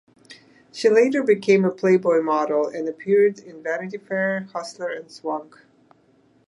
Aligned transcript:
She 0.73 0.89
later 0.89 1.21
became 1.21 1.63
a 1.63 1.69
"Playboy" 1.69 2.23
model 2.23 2.65
and 2.67 2.89
appeared 2.89 3.37
in 3.37 3.61
"Vanity 3.61 3.99
Fair", 3.99 4.47
"Hustler", 4.51 4.89
and 4.89 5.11
"Swank". 5.11 5.59